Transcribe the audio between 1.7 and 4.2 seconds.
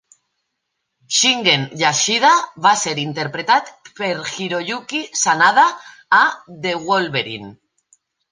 Yashida va ser interpretat per